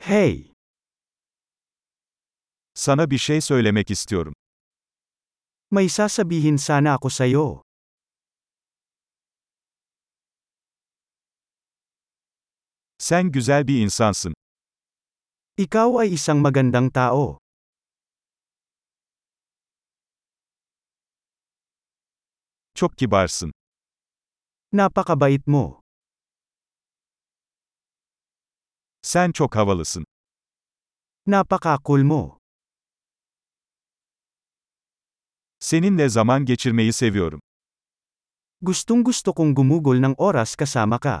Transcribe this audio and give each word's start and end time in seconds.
Hey, 0.00 0.52
Sana 2.74 3.10
bir 3.10 3.18
şey 3.18 3.40
söylemek 3.40 3.90
istiyorum. 3.90 4.34
may 5.70 5.88
sasabihin 5.88 6.56
sana 6.56 6.94
ako 6.94 7.10
sa'yo. 7.10 7.62
Sen 12.98 13.32
güzel 13.32 13.68
bir 13.68 13.82
insansın. 13.82 14.34
Ikaw 15.58 15.98
ay 16.00 16.14
isang 16.14 16.40
magandang 16.40 16.90
tao. 16.94 17.38
Çok 22.74 22.98
kibarsın. 22.98 23.52
Napakabait 24.72 25.46
mo. 25.46 25.80
Sen 29.08 29.32
çok 29.32 29.56
havalısın. 29.56 30.04
Napaka-cool 31.26 32.02
mo. 32.02 32.38
Seninle 35.58 36.08
zaman 36.08 36.44
geçirmeyi 36.44 36.92
seviyorum. 36.92 37.40
Gustong 38.60 39.06
gusto 39.06 39.34
kong 39.34 39.56
gumugol 39.56 39.96
ng 39.96 40.14
oras 40.18 40.56
kasama 40.56 40.98
ka. 40.98 41.20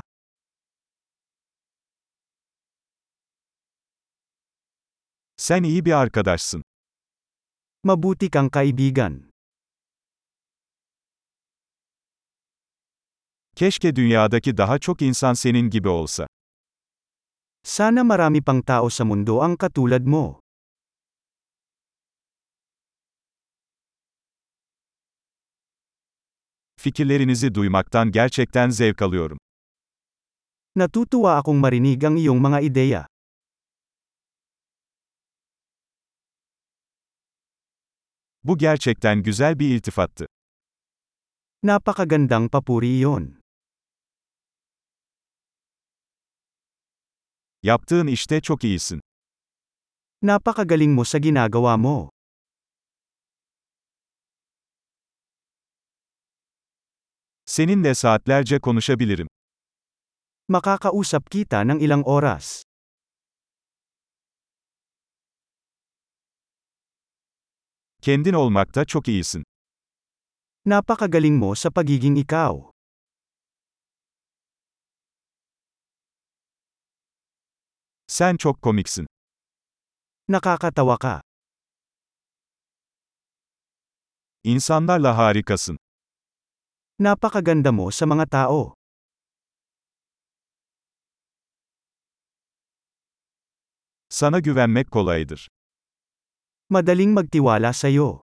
Sen 5.36 5.62
iyi 5.62 5.84
bir 5.84 5.92
arkadaşsın. 5.92 6.62
Mabuti 7.84 8.30
kang 8.30 8.52
kaibigan. 8.52 9.30
Keşke 13.56 13.96
dünyadaki 13.96 14.56
daha 14.56 14.78
çok 14.78 15.02
insan 15.02 15.34
senin 15.34 15.70
gibi 15.70 15.88
olsa. 15.88 16.26
Sana 17.68 18.00
marami 18.00 18.40
pang 18.40 18.64
tao 18.64 18.88
sa 18.88 19.04
mundo 19.04 19.44
ang 19.44 19.52
katulad 19.52 20.00
mo. 20.00 20.40
Fikirlerinizi 26.80 27.52
duymaktan 27.52 28.08
gerçekten 28.08 28.70
zevk 28.72 29.02
alıyorum. 29.02 29.36
Natutuwa 30.80 31.36
akong 31.36 31.60
marinig 31.60 32.00
ang 32.04 32.16
iyong 32.16 32.40
mga 32.40 32.58
ideya. 32.64 33.02
Bu 38.44 38.58
gerçekten 38.58 39.22
güzel 39.22 39.58
bir 39.58 39.68
iltifattı. 39.68 40.26
Napakagandang 41.62 42.48
papuri 42.48 42.86
iyon. 42.86 43.37
Yaptığın 47.62 48.06
işte 48.06 48.40
çok 48.40 48.64
iyisin. 48.64 49.00
Napakagaling 50.22 50.94
mo 50.94 51.04
sa 51.04 51.18
ginagawa 51.18 51.76
mo. 51.76 52.10
Seninle 57.46 57.94
saatlerce 57.94 58.58
konuşabilirim. 58.58 59.28
Makakausap 60.48 61.30
kita 61.30 61.64
ng 61.64 61.82
ilang 61.82 62.08
oras. 62.08 62.62
Kendin 68.02 68.32
olmakta 68.32 68.84
çok 68.84 69.08
iyisin. 69.08 69.42
Napakagaling 70.64 71.38
mo 71.38 71.54
sa 71.54 71.70
pagiging 71.70 72.18
ikaw. 72.18 72.77
Sen 78.18 78.36
çok 78.36 78.62
komiksin. 78.62 79.06
Nakakatawa 80.28 80.98
ka. 80.98 81.22
İnsanlarla 84.44 85.16
harikasın. 85.16 85.78
Napakaganda 86.98 87.72
mo 87.72 87.90
sa 87.90 88.06
mga 88.06 88.26
tao. 88.26 88.74
Sana 94.08 94.38
güvenmek 94.38 94.90
kolaydır. 94.90 95.48
Madaling 96.70 97.14
magtiwala 97.14 97.72
sa'yo. 97.72 98.20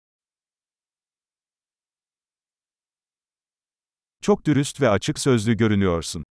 Çok 4.22 4.46
dürüst 4.46 4.82
ve 4.82 4.90
açık 4.90 5.20
sözlü 5.20 5.58
görünüyorsun. 5.58 6.24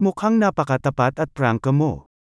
Mukhang 0.00 0.38
napakatapat 0.38 1.20
at 1.20 1.34
prangka 1.34 1.72
mo. 1.72 2.13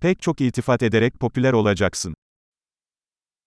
Pek 0.00 0.22
çok 0.22 0.40
iltifat 0.40 0.82
ederek 0.82 1.20
popüler 1.20 1.52
olacaksın. 1.52 2.14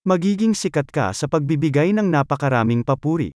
Magiging 0.06 0.56
sikat 0.58 0.92
ka 0.92 1.14
sa 1.14 1.28
pagbibigay 1.28 1.94
ng 1.94 2.12
napakaraming 2.12 2.86
papuri. 2.86 3.32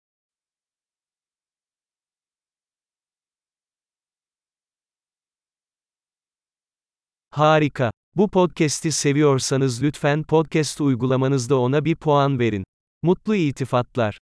Harika. 7.31 7.91
Bu 8.15 8.29
podcast'i 8.29 8.91
seviyorsanız 8.91 9.83
lütfen 9.83 10.23
podcast 10.23 10.81
uygulamanızda 10.81 11.59
ona 11.59 11.85
bir 11.85 11.95
puan 11.95 12.39
verin. 12.39 12.63
Mutlu 13.03 13.35
iltifatlar. 13.35 14.23